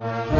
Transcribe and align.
Bye. 0.00 0.39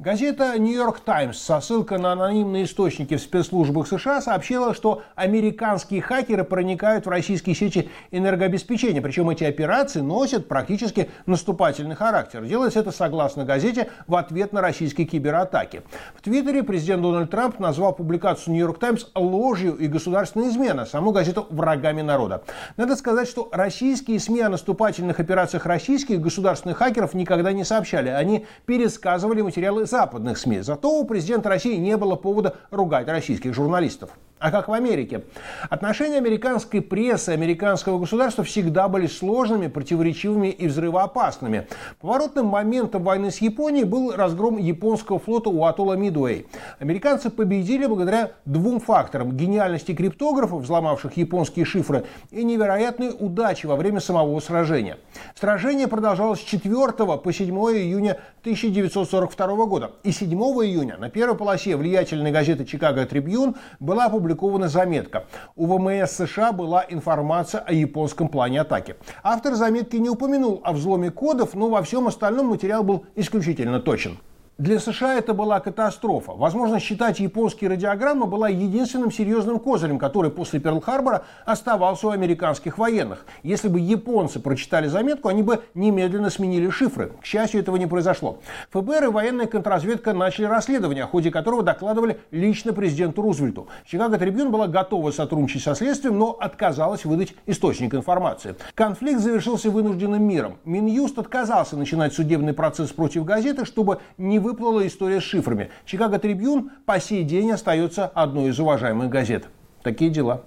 Газета 0.00 0.56
«Нью-Йорк 0.56 1.00
Таймс» 1.00 1.38
со 1.38 1.60
ссылкой 1.60 1.98
на 1.98 2.12
анонимные 2.12 2.66
источники 2.66 3.16
в 3.16 3.20
спецслужбах 3.20 3.88
США 3.88 4.20
сообщила, 4.20 4.72
что 4.72 5.02
американские 5.16 6.00
хакеры 6.02 6.44
проникают 6.44 7.06
в 7.06 7.08
российские 7.08 7.56
сети 7.56 7.90
энергообеспечения. 8.12 9.02
Причем 9.02 9.28
эти 9.28 9.42
операции 9.42 9.98
носят 9.98 10.46
практически 10.46 11.10
наступательный 11.26 11.96
характер. 11.96 12.44
Делается 12.44 12.78
это, 12.78 12.92
согласно 12.92 13.44
газете, 13.44 13.90
в 14.06 14.14
ответ 14.14 14.52
на 14.52 14.60
российские 14.60 15.04
кибератаки. 15.04 15.82
В 16.14 16.22
Твиттере 16.22 16.62
президент 16.62 17.02
Дональд 17.02 17.32
Трамп 17.32 17.58
назвал 17.58 17.92
публикацию 17.92 18.54
«Нью-Йорк 18.54 18.78
Таймс» 18.78 19.06
ложью 19.16 19.76
и 19.76 19.88
государственной 19.88 20.50
изменой, 20.50 20.86
саму 20.86 21.10
газету 21.10 21.48
«врагами 21.50 22.02
народа». 22.02 22.44
Надо 22.76 22.94
сказать, 22.94 23.26
что 23.26 23.48
российские 23.50 24.20
СМИ 24.20 24.42
о 24.42 24.48
наступательных 24.48 25.18
операциях 25.18 25.66
российских 25.66 26.20
государственных 26.20 26.78
хакеров 26.78 27.14
никогда 27.14 27.50
не 27.50 27.64
сообщали. 27.64 28.10
Они 28.10 28.46
пересказывали 28.64 29.42
материалы 29.42 29.87
западных 29.88 30.38
СМИ. 30.38 30.60
Зато 30.60 30.90
у 30.90 31.04
президента 31.04 31.48
России 31.48 31.76
не 31.76 31.96
было 31.96 32.16
повода 32.16 32.56
ругать 32.70 33.08
российских 33.08 33.54
журналистов. 33.54 34.10
А 34.38 34.52
как 34.52 34.68
в 34.68 34.72
Америке? 34.72 35.24
Отношения 35.68 36.18
американской 36.18 36.80
прессы, 36.80 37.30
американского 37.30 37.98
государства 37.98 38.44
всегда 38.44 38.86
были 38.86 39.08
сложными, 39.08 39.66
противоречивыми 39.66 40.48
и 40.48 40.68
взрывоопасными. 40.68 41.66
Поворотным 42.00 42.46
моментом 42.46 43.02
войны 43.02 43.32
с 43.32 43.38
Японией 43.38 43.84
был 43.84 44.14
разгром 44.14 44.58
японского 44.58 45.18
флота 45.18 45.50
у 45.50 45.64
атолла 45.64 45.94
Мидуэй. 45.94 46.46
Американцы 46.78 47.30
победили 47.30 47.86
благодаря 47.86 48.30
двум 48.44 48.78
факторам. 48.78 49.36
Гениальности 49.36 49.92
криптографов, 49.92 50.62
взломавших 50.62 51.16
японские 51.16 51.64
шифры, 51.64 52.04
и 52.30 52.44
невероятной 52.44 53.10
удачи 53.18 53.66
во 53.66 53.74
время 53.74 53.98
самого 53.98 54.38
сражения. 54.38 54.98
Сражение 55.34 55.88
продолжалось 55.88 56.40
с 56.40 56.44
4 56.44 56.92
по 56.92 57.32
7 57.32 57.54
июня 57.54 58.18
1942 58.42 59.66
года. 59.66 59.90
И 60.04 60.12
7 60.12 60.30
июня 60.30 60.96
на 60.96 61.10
первой 61.10 61.36
полосе 61.36 61.76
влиятельной 61.76 62.30
газеты 62.30 62.64
«Чикаго 62.64 63.04
Трибьюн» 63.04 63.56
была 63.80 64.04
опубликована 64.04 64.27
опубликована 64.28 64.68
заметка. 64.68 65.24
У 65.56 65.66
ВМС 65.66 66.10
США 66.12 66.52
была 66.52 66.84
информация 66.88 67.60
о 67.60 67.72
японском 67.72 68.28
плане 68.28 68.60
атаки. 68.60 68.96
Автор 69.22 69.54
заметки 69.54 69.96
не 69.96 70.10
упомянул 70.10 70.60
о 70.64 70.72
взломе 70.72 71.10
кодов, 71.10 71.54
но 71.54 71.68
во 71.68 71.82
всем 71.82 72.06
остальном 72.06 72.48
материал 72.48 72.84
был 72.84 73.06
исключительно 73.16 73.80
точен. 73.80 74.18
Для 74.58 74.80
США 74.80 75.14
это 75.14 75.34
была 75.34 75.60
катастрофа. 75.60 76.32
Возможно, 76.32 76.80
считать 76.80 77.20
японские 77.20 77.70
радиограммы 77.70 78.26
была 78.26 78.48
единственным 78.48 79.12
серьезным 79.12 79.60
козырем, 79.60 80.00
который 80.00 80.32
после 80.32 80.58
Перл-Харбора 80.58 81.22
оставался 81.46 82.08
у 82.08 82.10
американских 82.10 82.76
военных. 82.76 83.24
Если 83.44 83.68
бы 83.68 83.78
японцы 83.78 84.40
прочитали 84.40 84.88
заметку, 84.88 85.28
они 85.28 85.44
бы 85.44 85.62
немедленно 85.74 86.28
сменили 86.28 86.70
шифры. 86.70 87.12
К 87.20 87.24
счастью, 87.24 87.60
этого 87.60 87.76
не 87.76 87.86
произошло. 87.86 88.40
ФБР 88.72 89.04
и 89.04 89.06
военная 89.06 89.46
контрразведка 89.46 90.12
начали 90.12 90.46
расследование, 90.46 91.04
о 91.04 91.06
ходе 91.06 91.30
которого 91.30 91.62
докладывали 91.62 92.18
лично 92.32 92.72
президенту 92.72 93.22
Рузвельту. 93.22 93.68
Чикаго 93.86 94.18
Трибюн 94.18 94.50
была 94.50 94.66
готова 94.66 95.12
сотрудничать 95.12 95.62
со 95.62 95.76
следствием, 95.76 96.18
но 96.18 96.32
отказалась 96.32 97.04
выдать 97.04 97.32
источник 97.46 97.94
информации. 97.94 98.56
Конфликт 98.74 99.20
завершился 99.20 99.70
вынужденным 99.70 100.20
миром. 100.24 100.56
Минюст 100.64 101.16
отказался 101.16 101.76
начинать 101.76 102.12
судебный 102.12 102.54
процесс 102.54 102.90
против 102.90 103.24
газеты, 103.24 103.64
чтобы 103.64 104.00
не 104.16 104.47
выплыла 104.48 104.86
история 104.86 105.20
с 105.20 105.24
шифрами. 105.24 105.70
Чикаго 105.84 106.18
Трибьюн 106.18 106.70
по 106.86 106.98
сей 106.98 107.22
день 107.22 107.50
остается 107.50 108.06
одной 108.06 108.48
из 108.50 108.58
уважаемых 108.58 109.10
газет. 109.10 109.44
Такие 109.82 110.10
дела. 110.10 110.44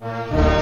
Thank 0.00 0.48
you. 0.48 0.53